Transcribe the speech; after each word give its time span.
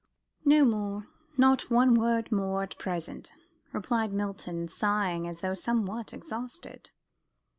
"No 0.45 0.65
more. 0.65 1.09
Not 1.37 1.69
one 1.69 1.93
word 1.93 2.31
more 2.31 2.63
at 2.63 2.75
present," 2.79 3.31
replied 3.71 4.11
Milton, 4.11 4.67
sighing 4.67 5.27
as 5.27 5.41
though 5.41 5.53
somewhat 5.53 6.11
exhausted. 6.11 6.89